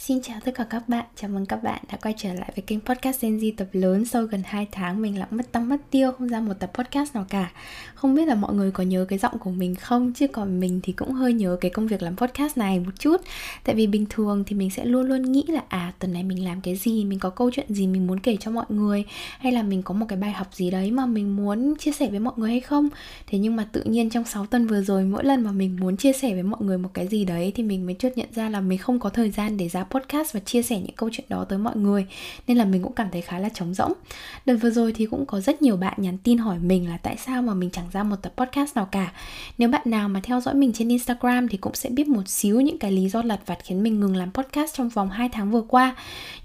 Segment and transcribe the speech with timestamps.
[0.00, 2.62] Xin chào tất cả các bạn, chào mừng các bạn đã quay trở lại với
[2.66, 4.04] kênh podcast Gen Z tập lớn.
[4.04, 7.14] Sau gần 2 tháng mình lại mất tâm mất tiêu không ra một tập podcast
[7.14, 7.50] nào cả.
[7.94, 10.12] Không biết là mọi người có nhớ cái giọng của mình không?
[10.12, 13.20] Chứ còn mình thì cũng hơi nhớ cái công việc làm podcast này một chút.
[13.64, 16.44] Tại vì bình thường thì mình sẽ luôn luôn nghĩ là À tuần này mình
[16.44, 19.04] làm cái gì, mình có câu chuyện gì mình muốn kể cho mọi người
[19.38, 22.10] Hay là mình có một cái bài học gì đấy mà mình muốn chia sẻ
[22.10, 22.88] với mọi người hay không?
[23.26, 25.96] Thế nhưng mà tự nhiên trong 6 tuần vừa rồi mỗi lần mà mình muốn
[25.96, 28.48] chia sẻ với mọi người một cái gì đấy Thì mình mới chợt nhận ra
[28.48, 31.26] là mình không có thời gian để ra podcast và chia sẻ những câu chuyện
[31.28, 32.06] đó tới mọi người,
[32.46, 33.92] nên là mình cũng cảm thấy khá là trống rỗng.
[34.46, 37.16] Đợt vừa rồi thì cũng có rất nhiều bạn nhắn tin hỏi mình là tại
[37.16, 39.12] sao mà mình chẳng ra một tập podcast nào cả.
[39.58, 42.60] Nếu bạn nào mà theo dõi mình trên instagram thì cũng sẽ biết một xíu
[42.60, 45.50] những cái lý do lặt vặt khiến mình ngừng làm podcast trong vòng 2 tháng
[45.50, 45.96] vừa qua.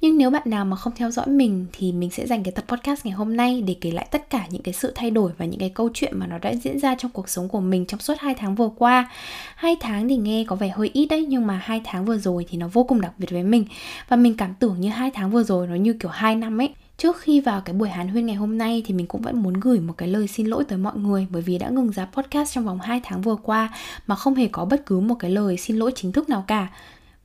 [0.02, 2.66] Nhưng nếu bạn nào mà không theo dõi mình thì mình sẽ dành cái tập
[2.68, 5.46] podcast ngày hôm nay để kể lại tất cả những cái sự thay đổi và
[5.46, 8.00] những cái câu chuyện mà nó đã diễn ra trong cuộc sống của mình trong
[8.00, 9.12] suốt 2 tháng vừa qua.
[9.56, 12.46] Hai tháng thì nghe có vẻ hơi ít đấy, nhưng mà hai tháng vừa rồi
[12.50, 13.66] thì nó vô cùng đặc biệt với mình
[14.10, 16.74] và mình cảm tưởng như hai tháng vừa rồi nó như kiểu hai năm ấy
[16.98, 19.54] Trước khi vào cái buổi hàn huyên ngày hôm nay thì mình cũng vẫn muốn
[19.54, 22.54] gửi một cái lời xin lỗi tới mọi người bởi vì đã ngừng ra podcast
[22.54, 23.74] trong vòng 2 tháng vừa qua
[24.08, 26.68] mà không hề có bất cứ một cái lời xin lỗi chính thức nào cả.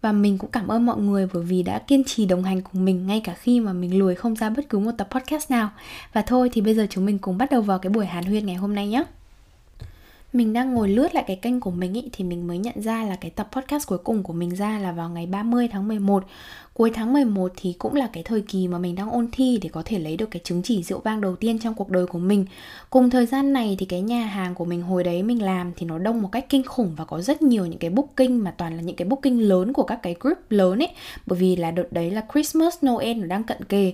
[0.03, 2.84] Và mình cũng cảm ơn mọi người bởi vì đã kiên trì đồng hành cùng
[2.84, 5.70] mình ngay cả khi mà mình lùi không ra bất cứ một tập podcast nào.
[6.12, 8.47] Và thôi thì bây giờ chúng mình cùng bắt đầu vào cái buổi hàn huyên
[8.47, 9.05] ngày hôm nay nhé
[10.32, 13.04] mình đang ngồi lướt lại cái kênh của mình ý, thì mình mới nhận ra
[13.04, 16.24] là cái tập podcast cuối cùng của mình ra là vào ngày 30 tháng 11
[16.80, 19.68] Cuối tháng 11 thì cũng là cái thời kỳ mà mình đang ôn thi để
[19.72, 22.18] có thể lấy được cái chứng chỉ rượu vang đầu tiên trong cuộc đời của
[22.18, 22.46] mình.
[22.90, 25.86] Cùng thời gian này thì cái nhà hàng của mình hồi đấy mình làm thì
[25.86, 28.76] nó đông một cách kinh khủng và có rất nhiều những cái booking mà toàn
[28.76, 30.88] là những cái booking lớn của các cái group lớn ấy.
[31.26, 33.92] Bởi vì là đợt đấy là Christmas, Noel nó đang cận kề.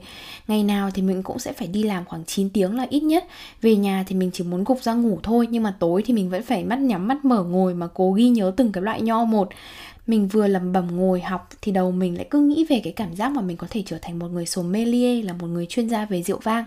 [0.48, 3.24] Ngày nào thì mình cũng sẽ phải đi làm khoảng 9 tiếng là ít nhất.
[3.62, 6.25] Về nhà thì mình chỉ muốn gục ra ngủ thôi nhưng mà tối thì mình
[6.28, 9.24] vẫn phải mắt nhắm, mắt mở ngồi mà cố ghi nhớ từng cái loại nho
[9.24, 9.48] một.
[10.06, 13.16] Mình vừa lầm bầm ngồi học thì đầu mình lại cứ nghĩ về cái cảm
[13.16, 16.04] giác mà mình có thể trở thành một người sommelier, là một người chuyên gia
[16.04, 16.64] về rượu vang.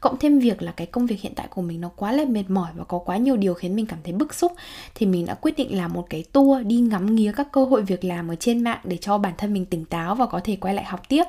[0.00, 2.44] Cộng thêm việc là cái công việc hiện tại của mình nó quá là mệt
[2.48, 4.52] mỏi và có quá nhiều điều khiến mình cảm thấy bức xúc,
[4.94, 7.82] thì mình đã quyết định làm một cái tour đi ngắm nghía các cơ hội
[7.82, 10.56] việc làm ở trên mạng để cho bản thân mình tỉnh táo và có thể
[10.56, 11.24] quay lại học tiếp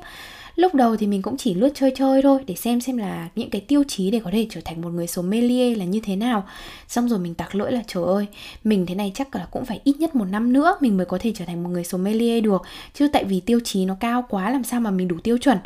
[0.55, 3.49] lúc đầu thì mình cũng chỉ lướt chơi chơi thôi, để xem xem là những
[3.49, 6.43] cái tiêu chí để có thể trở thành một người sommelier là như thế nào.
[6.87, 8.25] Xong rồi mình tặc lưỡi là, trời ơi,
[8.63, 11.17] mình thế này chắc là cũng phải ít nhất một năm nữa mình mới có
[11.21, 12.61] thể trở thành một người sommelier được.
[12.93, 15.57] Chứ tại vì tiêu chí nó cao quá, làm sao mà mình đủ tiêu chuẩn?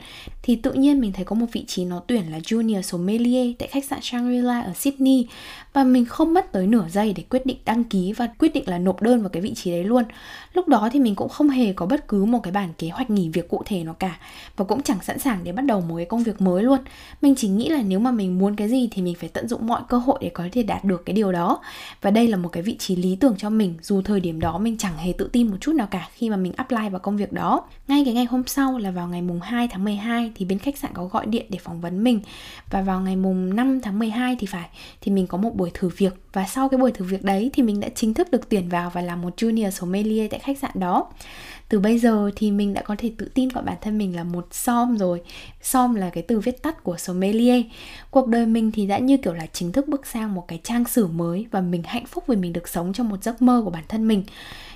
[0.44, 3.68] Thì tự nhiên mình thấy có một vị trí nó tuyển là junior sommelier tại
[3.68, 5.28] khách sạn Shangri-La ở Sydney.
[5.74, 8.64] Và mình không mất tới nửa giây để quyết định đăng ký và quyết định
[8.68, 10.04] là nộp đơn vào cái vị trí đấy luôn.
[10.54, 13.10] Lúc đó thì mình cũng không hề có bất cứ một cái bản kế hoạch
[13.10, 14.20] nghỉ việc cụ thể nào cả.
[14.56, 16.80] Và cũng cũng chẳng sẵn sàng để bắt đầu một cái công việc mới luôn.
[17.22, 19.68] Mình chỉ nghĩ là nếu mà mình muốn cái gì thì mình phải tận dụng
[19.68, 21.60] mọi cơ hội để có thể đạt được cái điều đó.
[22.02, 24.58] Và đây là một cái vị trí lý tưởng cho mình, dù thời điểm đó
[24.58, 27.18] mình chẳng hề tự tin một chút nào cả khi mà mình apply vào công
[27.18, 27.62] việc đó.
[27.88, 30.78] Ngay cái ngày hôm sau là vào ngày mùng 2 tháng 12 thì bên khách
[30.78, 32.20] sạn có gọi điện để phỏng vấn mình.
[32.72, 34.70] Và vào ngày mùng 5 tháng 12 thì phải,
[35.02, 36.14] thì mình có một buổi thử việc.
[36.34, 38.90] Và sau cái buổi thử việc đấy thì mình đã chính thức được tuyển vào
[38.90, 41.08] và làm một junior sommelier tại khách sạn đó
[41.70, 44.24] từ bây giờ thì mình đã có thể tự tin gọi bản thân mình là
[44.24, 45.22] một som rồi.
[45.62, 47.66] Som là cái từ viết tắt của sommelier.
[48.12, 50.86] Cuộc đời mình thì đã như kiểu là chính thức bước sang một cái trang
[50.86, 53.72] sử mới và mình hạnh phúc vì mình được sống trong một giấc mơ của
[53.72, 54.24] bản thân mình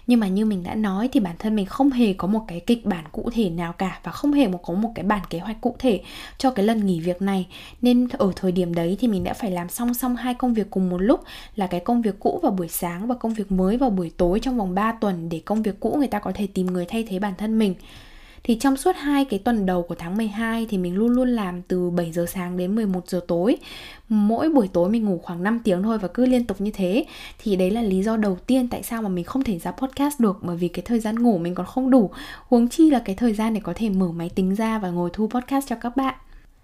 [0.08, 2.60] nhưng mà như mình đã nói thì bản thân mình không hề có một cái
[2.60, 5.62] kịch bản cụ thể nào cả và không hề có một cái bản kế hoạch
[5.62, 6.02] cụ thể
[6.38, 7.48] cho cái lần nghỉ việc này.
[7.82, 10.68] Nên ở thời điểm đấy thì mình đã phải làm song song hai công việc
[10.70, 11.24] cùng một lúc,
[11.56, 14.40] là cái công việc cũ vào buổi sáng và công việc mới vào buổi tối
[14.40, 17.06] trong vòng 3 tuần để công việc cũ người ta có thể tìm người thay
[17.10, 17.76] thế bản thân mình
[18.44, 21.62] thì trong suốt hai cái tuần đầu của tháng 12 thì mình luôn luôn làm
[21.62, 23.58] từ 7 giờ sáng đến 11 giờ tối.
[24.10, 27.06] Mỗi buổi tối mình ngủ khoảng 5 tiếng thôi và cứ liên tục như thế.
[27.44, 30.20] Thì đấy là lý do đầu tiên tại sao mà mình không thể ra podcast
[30.20, 32.10] được, bởi vì cái thời gian ngủ mình còn không đủ.
[32.48, 35.10] Huống chi là cái thời gian để có thể mở máy tính ra và ngồi
[35.14, 36.16] thu podcast cho các bạn.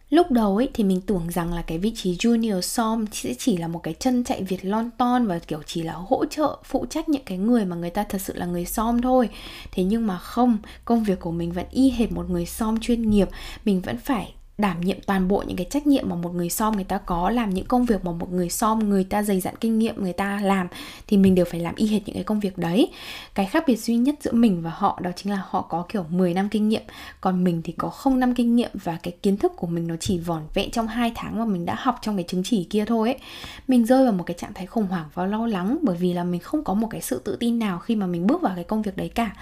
[0.10, 3.58] Lúc đầu ấy thì mình tưởng rằng là cái vị trí junior som sẽ chỉ
[3.58, 6.86] là một cái chân chạy Việt lon ton và kiểu chỉ là hỗ trợ phụ
[6.90, 9.30] trách những cái người mà người ta thật sự là người som thôi.
[9.72, 13.10] Thế nhưng mà không, công việc của mình vẫn y hệt một người som chuyên
[13.10, 13.30] nghiệp,
[13.66, 16.76] mình vẫn phải đảm nhiệm toàn bộ những cái trách nhiệm mà một người som
[16.76, 19.56] người ta có, làm những công việc mà một người som, người ta dày dặn
[19.60, 20.68] kinh nghiệm, người ta làm,
[21.08, 22.92] thì mình đều phải làm y hệt những cái công việc đấy.
[23.34, 26.06] Cái khác biệt duy nhất giữa mình và họ đó chính là họ có kiểu
[26.10, 26.82] 10 năm kinh nghiệm,
[27.22, 29.96] còn mình thì có không năm kinh nghiệm và cái kiến thức của mình nó
[30.00, 32.86] chỉ vỏn vẹn trong hai tháng mà mình đã học trong cái chứng chỉ kia
[32.86, 33.20] thôi ấy.
[33.68, 36.24] Mình rơi vào một cái trạng thái khủng hoảng và lo lắng bởi vì là
[36.24, 38.64] mình không có một cái sự tự tin nào khi mà mình bước vào cái
[38.64, 39.36] công việc đấy cả.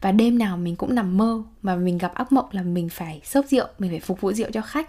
[0.00, 3.20] Và đêm nào mình cũng nằm mơ mà mình gặp ác mộng là mình phải
[3.24, 4.88] xốp rượu, mình phải phục vụ rượu cho khách.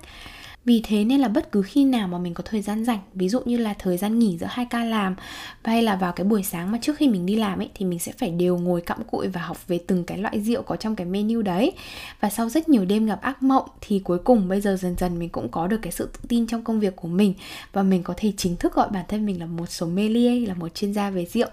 [0.66, 3.30] Vì thế nên là bất cứ khi nào mà mình có thời gian rảnh, ví
[3.30, 5.16] dụ như là thời gian nghỉ giữa hai ca làm,
[5.64, 8.00] hay là vào cái buổi sáng mà trước khi mình đi làm ấy, thì mình
[8.00, 10.96] sẽ phải đều ngồi cặm cụi và học về từng cái loại rượu có trong
[10.96, 11.72] cái menu đấy.
[12.20, 15.20] Và sau rất nhiều đêm gặp ác mộng, thì cuối cùng bây giờ dần dần
[15.20, 17.34] mình cũng có được cái sự tự tin trong công việc của mình.
[17.74, 20.76] Và mình có thể chính thức gọi bản thân mình là một sommelier, là một
[20.76, 21.50] chuyên gia về rượu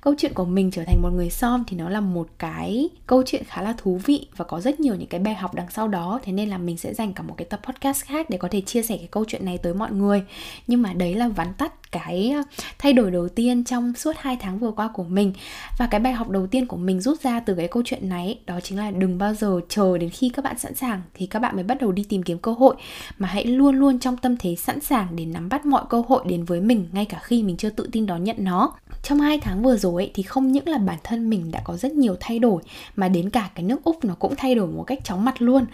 [0.00, 3.22] câu chuyện của mình trở thành một người som thì nó là một cái câu
[3.26, 5.88] chuyện khá là thú vị và có rất nhiều những cái bài học đằng sau
[5.88, 6.20] đó.
[6.22, 8.60] Thế nên là mình sẽ dành cả một cái tập podcast khác để có thể
[8.60, 10.22] chia sẻ cái câu chuyện này tới mọi người.
[10.66, 12.42] Nhưng mà đấy là vắn tắt cái ờ,
[12.78, 15.32] thay đổi đầu tiên trong suốt hai tháng vừa qua của mình.
[15.78, 18.38] Và cái bài học đầu tiên của mình rút ra từ cái câu chuyện này
[18.46, 21.38] đó chính là đừng bao giờ chờ đến khi các bạn sẵn sàng thì các
[21.38, 22.76] bạn mới bắt đầu đi tìm kiếm cơ hội.
[23.18, 26.24] Mà hãy luôn luôn trong tâm thế sẵn sàng để nắm bắt mọi cơ hội
[26.26, 28.72] đến với mình ngay cả khi mình chưa tự tin đón nhận nó.
[29.02, 31.76] Trong hai tháng vừa rồi ấy, thì không những là bản thân mình đã có
[31.76, 32.62] rất nhiều thay đổi
[32.96, 35.66] mà đến cả cái nước úc nó cũng thay đổi một cách chóng mặt luôn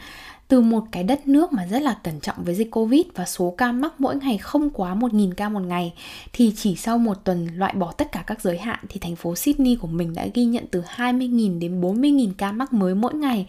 [0.48, 3.54] từ một cái đất nước mà rất là cẩn trọng với dịch Covid và số
[3.58, 5.92] ca mắc mỗi ngày không quá 1.000 ca một ngày
[6.32, 9.36] thì chỉ sau một tuần loại bỏ tất cả các giới hạn thì thành phố
[9.36, 13.46] Sydney của mình đã ghi nhận từ 20.000 đến 40.000 ca mắc mới mỗi ngày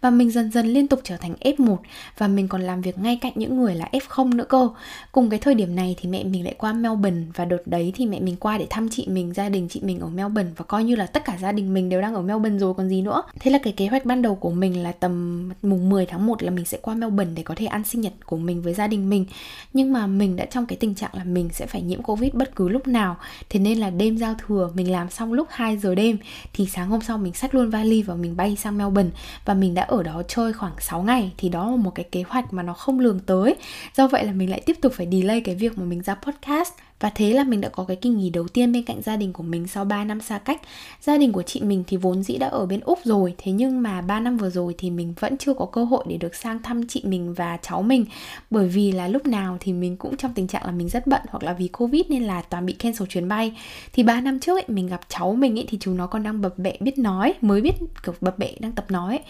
[0.00, 1.76] và mình dần dần liên tục trở thành F1
[2.18, 4.68] và mình còn làm việc ngay cạnh những người là F0 nữa cơ.
[5.12, 8.06] Cùng cái thời điểm này thì mẹ mình lại qua Melbourne và đợt đấy thì
[8.06, 10.84] mẹ mình qua để thăm chị mình, gia đình chị mình ở Melbourne và coi
[10.84, 13.22] như là tất cả gia đình mình đều đang ở Melbourne rồi còn gì nữa.
[13.40, 16.42] Thế là cái kế hoạch ban đầu của mình là tầm mùng 10 tháng 1
[16.42, 18.86] là mình sẽ qua Melbourne để có thể ăn sinh nhật của mình với gia
[18.86, 19.26] đình mình.
[19.72, 22.56] Nhưng mà mình đã trong cái tình trạng là mình sẽ phải nhiễm Covid bất
[22.56, 23.16] cứ lúc nào.
[23.50, 26.18] Thế nên là đêm giao thừa mình làm xong lúc 2 giờ đêm
[26.52, 29.10] thì sáng hôm sau mình xách luôn vali và mình bay sang Melbourne
[29.44, 32.22] và mình đã ở đó chơi khoảng 6 ngày thì đó là một cái kế
[32.28, 33.54] hoạch mà nó không lường tới
[33.96, 36.72] do vậy là mình lại tiếp tục phải delay cái việc mà mình ra podcast
[37.00, 39.32] và thế là mình đã có cái kỳ nghỉ đầu tiên bên cạnh gia đình
[39.32, 40.60] của mình sau 3 năm xa cách.
[41.00, 43.82] Gia đình của chị mình thì vốn dĩ đã ở bên Úc rồi Thế nhưng
[43.82, 46.62] mà 3 năm vừa rồi thì mình vẫn chưa có cơ hội để được sang
[46.62, 48.04] thăm chị mình và cháu mình.
[48.50, 51.20] Bởi vì là lúc nào thì mình cũng trong tình trạng là mình rất bận
[51.28, 53.52] Hoặc là vì Covid nên là toàn bị cancel chuyến bay.
[53.92, 56.40] Thì 3 năm trước ấy, mình gặp cháu mình ấy thì chúng nó còn đang
[56.40, 59.24] bập bẹ biết nói Mới biết kiểu bập bẹ đang tập nói ấy.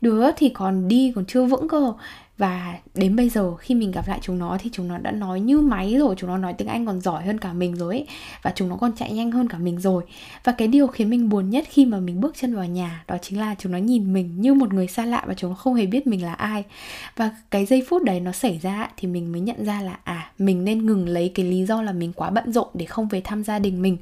[0.00, 1.92] Đứa thì còn đi còn chưa vững cơ
[2.40, 5.40] và đến bây giờ khi mình gặp lại chúng nó thì chúng nó đã nói
[5.40, 8.06] như máy rồi, chúng nó nói tiếng anh còn giỏi hơn cả mình rồi ấy.
[8.42, 10.02] Và chúng nó còn chạy nhanh hơn cả mình rồi.
[10.44, 13.16] Và cái điều khiến mình buồn nhất khi mà mình bước chân vào nhà đó
[13.22, 15.74] chính là chúng nó nhìn mình như một người xa lạ và chúng nó không
[15.74, 16.64] hề biết mình là ai.
[17.16, 20.30] Và cái giây phút đấy nó xảy ra thì mình mới nhận ra là à
[20.38, 23.20] mình nên ngừng lấy cái lý do là mình quá bận rộn để không về
[23.20, 23.96] thăm gia đình mình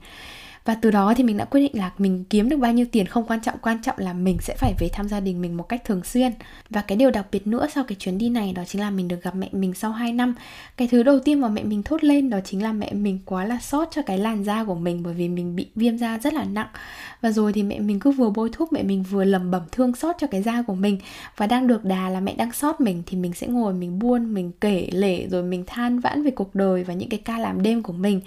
[0.68, 3.06] và từ đó thì mình đã quyết định là mình kiếm được bao nhiêu tiền
[3.06, 5.68] không quan trọng quan trọng là mình sẽ phải về thăm gia đình mình một
[5.68, 6.32] cách thường xuyên.
[6.70, 9.08] Và cái điều đặc biệt nữa sau cái chuyến đi này đó chính là mình
[9.08, 10.34] được gặp mẹ mình sau 2 năm.
[10.76, 13.44] Cái thứ đầu tiên mà mẹ mình thốt lên đó chính là mẹ mình quá
[13.44, 16.34] là sót cho cái làn da của mình bởi vì mình bị viêm da rất
[16.34, 16.68] là nặng.
[17.20, 19.94] Và rồi thì mẹ mình cứ vừa bôi thuốc, mẹ mình vừa lẩm bẩm thương
[19.94, 20.98] xót cho cái da của mình.
[21.36, 24.34] Và đang được đà là mẹ đang sót mình thì mình sẽ ngồi, mình buôn,
[24.34, 27.62] mình kể lể rồi mình than vãn về cuộc đời và những cái ca làm
[27.62, 28.20] đêm của mình.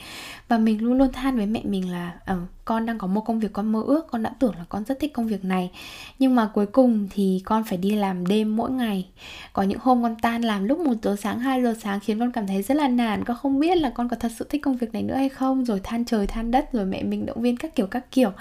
[0.48, 3.40] Và mình luôn luôn than với mẹ mình là Ờ, con đang có một công
[3.40, 5.72] việc con mơ ước, con đã tưởng là con rất thích công việc này.
[6.20, 9.08] Nhưng mà cuối cùng thì con phải đi làm đêm mỗi ngày.
[9.54, 12.32] Có những hôm con tan làm lúc 1 giờ sáng 2 giờ sáng khiến con
[12.32, 13.24] cảm thấy rất là nản.
[13.24, 15.66] Con không biết là con có thật sự thích công việc này nữa hay không.
[15.66, 18.32] Rồi than trời, than đất, rồi mẹ mình động viên các kiểu các kiểu.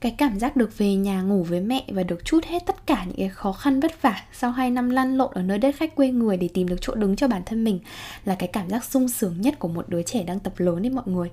[0.00, 3.04] Cái cảm giác được về nhà ngủ với mẹ và được chút hết tất cả
[3.04, 5.96] những cái khó khăn vất vả sau 2 năm lăn lộn ở nơi đất khách
[5.96, 7.78] quê người để tìm được chỗ đứng cho bản thân mình
[8.24, 10.90] là cái cảm giác sung sướng nhất của một đứa trẻ đang tập lớn đấy
[10.90, 11.30] mọi người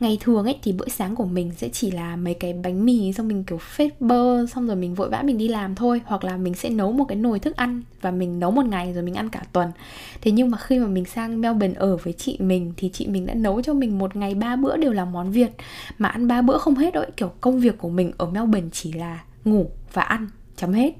[0.00, 3.12] ngày thường ấy thì bữa sáng của mình sẽ chỉ là mấy cái bánh mì,
[3.12, 6.00] xong mình, kiểu, phết bơ, xong rồi mình vội vã mình đi làm thôi.
[6.04, 8.92] Hoặc là mình sẽ nấu một cái nồi thức ăn và mình nấu một ngày
[8.92, 9.72] rồi mình ăn cả tuần.
[10.20, 13.26] Thế nhưng mà khi mà mình sang Melbourne ở với chị mình thì chị mình
[13.26, 15.50] đã nấu cho mình một ngày ba bữa đều là món Việt.
[15.98, 17.12] Mà ăn ba bữa không hết đâu ấy.
[17.16, 20.92] kiểu, công việc của mình ở Melbourne chỉ là ngủ và ăn, chấm hết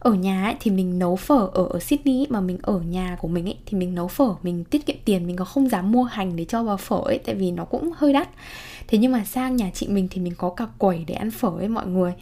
[0.00, 3.16] ở nhà ấy, thì mình nấu phở ở ở Sydney ấy, mà mình ở nhà
[3.20, 5.92] của mình ấy thì mình nấu phở mình tiết kiệm tiền mình có không dám
[5.92, 8.28] mua hành để cho vào phở ấy tại vì nó cũng hơi đắt.
[8.88, 11.48] Thế nhưng mà sang nhà chị mình thì mình có cả quẩy để ăn phở
[11.48, 12.12] ấy mọi người.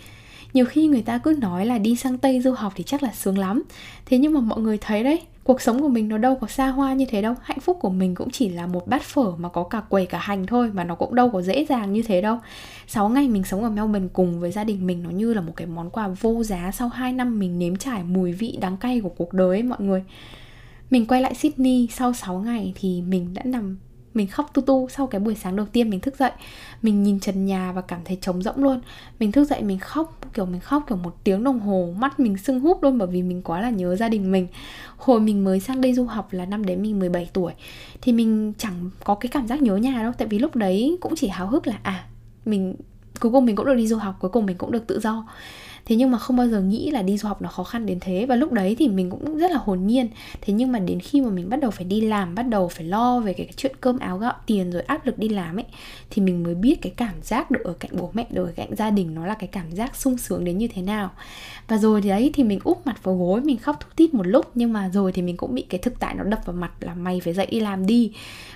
[0.53, 3.13] Nhiều khi người ta cứ nói là đi sang tây du học thì chắc là
[3.13, 3.63] sướng lắm.
[4.07, 6.69] Thế nhưng mà mọi người thấy đấy cuộc sống của mình nó đâu có xa
[6.69, 7.35] hoa như thế đâu.
[7.43, 10.19] Hạnh phúc của mình cũng chỉ là một bát phở mà có cả quầy cả
[10.19, 12.39] hành thôi, mà nó cũng đâu có dễ dàng như thế đâu.
[12.87, 15.53] 6 ngày mình sống ở Melbourne cùng với gia đình mình nó như là một
[15.57, 19.01] cái món quà vô giá sau 2 năm mình nếm trải mùi vị đắng cay
[19.01, 20.05] của cuộc đời ấy mọi người.
[20.91, 23.79] Mình quay lại Sydney sau 6 ngày thì mình đã nằm
[24.19, 26.31] mình khóc tu tu sau cái buổi sáng đầu tiên mình thức dậy.
[26.83, 28.81] Mình nhìn trần nhà và cảm thấy trống rỗng luôn.
[29.21, 32.37] Mình thức dậy mình khóc, kiểu mình khóc kiểu một tiếng đồng hồ, mắt mình
[32.37, 34.47] sưng húp luôn bởi vì mình quá là nhớ gia đình mình.
[34.97, 37.53] Hồi mình mới sang đây du học là năm đấy mình 17 tuổi
[38.03, 40.13] thì mình chẳng có cái cảm giác nhớ nhà đâu.
[40.19, 42.05] Tại vì lúc đấy cũng chỉ háo hức là à
[42.45, 42.75] mình,
[43.21, 45.27] cuối cùng mình cũng được đi du học, cuối cùng mình cũng được tự do
[45.89, 47.99] thế nhưng mà không bao giờ nghĩ là đi du học nó khó khăn đến
[48.01, 48.27] thế.
[48.27, 50.09] Và lúc đấy thì mình cũng rất là hồn nhiên.
[50.41, 52.85] Thế nhưng mà đến khi mà mình bắt đầu phải đi làm, bắt đầu phải
[52.85, 55.65] lo về cái chuyện cơm áo gạo tiền rồi áp lực đi làm ấy,
[56.11, 58.77] thì mình mới biết cái cảm giác được ở cạnh bố mẹ, được ở cạnh
[58.77, 61.11] gia đình nó là cái cảm giác sung sướng đến như thế nào.
[61.69, 64.27] Và rồi thì đấy, thì mình úp mặt vào gối, mình khóc thút thít một
[64.27, 64.51] lúc.
[64.55, 66.95] Nhưng mà rồi thì mình cũng bị cái thực tại nó đập vào mặt là
[66.95, 68.13] mày phải dậy đi làm đi.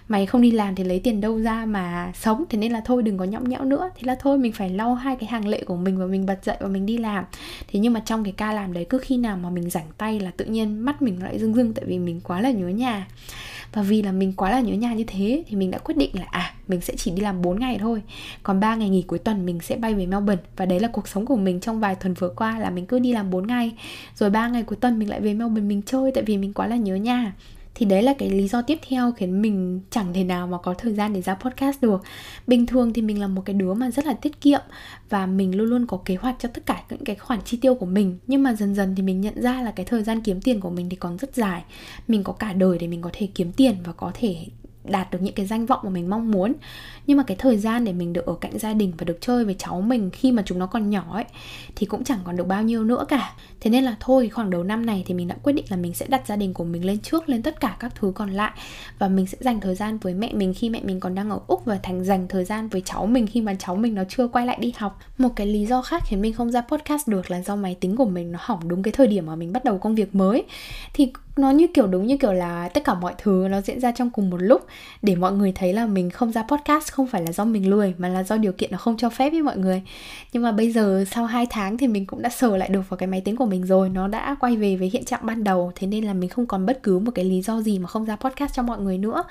[0.09, 2.45] Mày không đi làm thì lấy tiền đâu ra mà sống.
[2.51, 3.91] Thế nên là thôi đừng có nhõng nhẽo nữa.
[3.95, 6.45] Thế là thôi mình phải lau hai cái hàng lệ của mình và mình bật
[6.45, 7.22] dậy và mình đi làm
[7.69, 10.21] thế nhưng mà trong cái ca làm đấy, cứ khi nào mà mình rảnh tay
[10.21, 13.07] là tự nhiên mắt mình lại rưng rưng tại vì mình quá là nhớ nhà.
[13.73, 16.11] Và vì là mình quá là nhớ nhà như thế thì mình đã quyết định
[16.15, 18.03] là à mình sẽ chỉ đi làm 4 ngày thôi.
[18.43, 20.43] Còn 3 ngày nghỉ cuối tuần mình sẽ bay về Melbourne.
[20.57, 22.99] Và đấy là cuộc sống của mình trong vài tuần vừa qua là mình cứ
[22.99, 23.73] đi làm 4 ngày.
[24.17, 26.67] Rồi 3 ngày cuối tuần mình lại về Melbourne mình chơi tại vì mình quá
[26.67, 27.33] là nhớ nhà
[27.75, 30.75] thì đấy là cái lý do tiếp theo khiến mình chẳng thể nào mà có
[30.75, 32.03] thời gian để ra podcast được.
[32.47, 34.61] Bình thường thì mình là một cái đứa mà rất là tiết kiệm
[35.09, 37.75] và mình luôn luôn có kế hoạch cho tất cả những cái khoản chi tiêu
[37.75, 38.19] của mình.
[38.27, 40.71] Nhưng mà dần dần thì mình nhận ra là cái thời gian kiếm tiền của
[40.71, 41.63] mình thì còn rất dài.
[42.09, 44.37] Mình có cả đời để mình có thể kiếm tiền và có thể
[44.85, 46.53] đạt được những cái danh vọng mà mình mong muốn.
[47.07, 49.45] Nhưng mà cái thời gian để mình được ở cạnh gia đình và được chơi
[49.45, 51.25] với cháu mình khi mà chúng nó còn nhỏ ấy,
[51.77, 53.33] thì cũng chẳng còn được bao nhiêu nữa cả.
[53.61, 55.95] Thế nên là thôi, khoảng đầu năm này thì mình đã quyết định là mình
[55.95, 58.53] sẽ đặt gia đình của mình lên trước, lên tất cả các thứ còn lại.
[58.99, 61.41] Và mình sẽ dành thời gian với mẹ mình khi mẹ mình còn đang ở
[61.47, 64.29] úc và thành dành thời gian với cháu mình khi mà cháu mình nó chưa
[64.29, 65.01] quay lại đi học.
[65.19, 67.97] Một cái lý do khác khiến mình không ra podcast được là do máy tính
[67.97, 70.45] của mình nó hỏng đúng cái thời điểm mà mình bắt đầu công việc mới.
[70.95, 73.93] Thì nó như kiểu đúng như kiểu là tất cả mọi thứ nó diễn ra
[73.93, 74.67] trong cùng một lúc.
[75.03, 77.95] Để mọi người thấy là mình không ra podcast không phải là do mình lười,
[77.99, 79.83] mà là do điều kiện nó không cho phép với mọi người.
[80.33, 82.99] Nhưng mà bây giờ sau 2 tháng thì mình cũng đã sờ lại được vào
[82.99, 85.73] cái máy tính của mình rồi, nó đã quay về với hiện trạng ban đầu.
[85.75, 88.05] Thế nên là mình không còn bất cứ một cái lý do gì mà không
[88.05, 89.25] ra podcast cho mọi người nữa.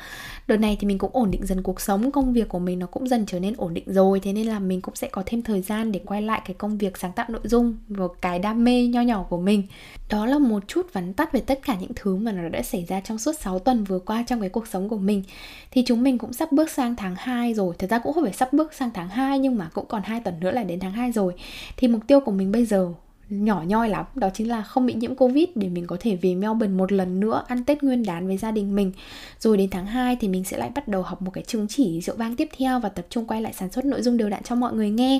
[0.47, 2.85] Đợt này thì mình cũng ổn định dần cuộc sống, công việc của mình nó
[2.87, 4.19] cũng dần trở nên ổn định rồi.
[4.19, 6.77] Thế nên là mình cũng sẽ có thêm thời gian để quay lại cái công
[6.77, 9.63] việc sáng tạo nội dung và cái đam mê nho nhỏ của mình.
[10.09, 12.85] Đó là một chút vắn tắt về tất cả những thứ mà nó đã xảy
[12.85, 15.23] ra trong suốt 6 tuần vừa qua trong cái cuộc sống của mình.
[15.71, 17.75] Thì chúng mình cũng sắp bước sang tháng 2 rồi.
[17.79, 20.19] Thật ra cũng không phải sắp bước sang tháng 2 nhưng mà cũng còn hai
[20.19, 21.33] tuần nữa là đến tháng 2 rồi.
[21.77, 22.93] Thì mục tiêu của mình bây giờ
[23.31, 26.35] nhỏ nhoi lắm, đó chính là không bị nhiễm covid để mình có thể về
[26.35, 28.91] Melbourne một lần nữa, ăn Tết Nguyên đán với gia đình mình.
[29.39, 32.01] Rồi đến tháng 2 thì mình sẽ lại bắt đầu học một cái chứng chỉ
[32.01, 34.43] rượu vang tiếp theo và tập trung quay lại sản xuất nội dung đều đặn
[34.43, 35.19] cho mọi người nghe.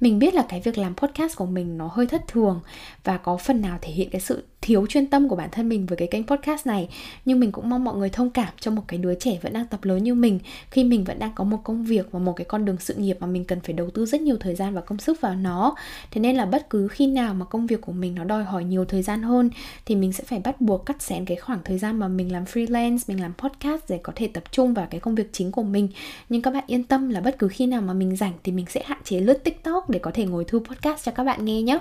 [0.00, 2.60] Mình biết là cái việc làm podcast của mình nó hơi thất thường
[3.04, 5.86] và có phần nào thể hiện cái sự thiếu chuyên tâm của bản thân mình
[5.86, 6.88] với cái kênh podcast này.
[7.24, 9.66] Nhưng mình cũng mong mọi người thông cảm cho một cái đứa trẻ vẫn đang
[9.66, 10.38] tập lớn như mình.
[10.70, 13.16] Khi mình vẫn đang có một công việc và một cái con đường sự nghiệp
[13.20, 15.74] mà mình cần phải đầu tư rất nhiều thời gian và công sức vào nó.
[16.10, 18.64] Thế nên là bất cứ khi nào mà công việc của mình nó đòi hỏi
[18.64, 19.50] nhiều thời gian hơn,
[19.84, 22.44] thì mình sẽ phải bắt buộc cắt xén cái khoảng thời gian mà mình làm
[22.44, 25.62] freelance, mình làm podcast để có thể tập trung vào cái công việc chính của
[25.62, 25.88] mình.
[26.28, 28.66] Nhưng các bạn yên tâm là bất cứ khi nào mà mình rảnh thì mình
[28.68, 31.62] sẽ hạn chế lướt tiktok để có thể ngồi thu podcast cho các bạn nghe
[31.62, 31.78] nhé.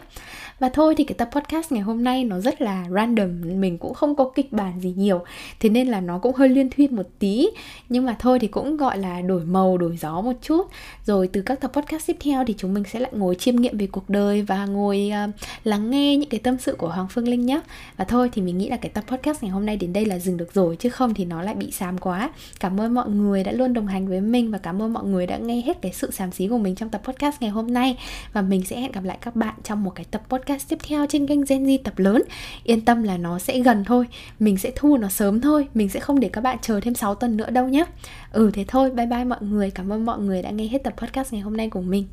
[0.59, 3.93] Và thôi thì cái tập podcast ngày hôm nay nó rất là random mình cũng
[3.93, 5.19] không có kịch bản gì nhiều.
[5.59, 7.49] Thế nên là nó cũng hơi liên thuyên một tí.
[7.89, 10.67] Nhưng mà thôi thì cũng gọi là đổi màu đổi gió một chút.
[11.05, 13.77] Rồi từ các tập podcast tiếp theo thì chúng mình sẽ lại ngồi chiêm nghiệm
[13.77, 17.27] về cuộc đời và ngồi uh, lắng nghe những cái tâm sự của Hoàng Phương
[17.27, 17.61] Linh nhé
[17.97, 20.19] và thôi thì mình nghĩ là cái tập podcast ngày hôm nay đến đây là
[20.19, 22.31] dừng được rồi chứ không thì nó lại bị xám quá.
[22.59, 25.27] Cảm ơn mọi người đã luôn đồng hành với mình và cảm ơn mọi người
[25.27, 27.97] đã nghe hết cái sự xàm xí của mình trong tập podcast ngày hôm nay.
[28.33, 31.05] Và mình sẽ hẹn gặp lại các bạn trong một cái tập podcast tiếp theo
[31.09, 32.23] trên kênh Gen Z tập lớn
[32.65, 34.07] yên tâm là nó sẽ gần thôi,
[34.39, 37.15] mình sẽ thu nó sớm thôi, mình sẽ không để các bạn chờ thêm 6
[37.15, 37.85] tuần nữa đâu nhé
[38.31, 40.93] ừ thế thôi, bye bye mọi người, cảm ơn mọi người đã nghe hết tập
[40.97, 42.05] podcast ngày hôm nay của mình.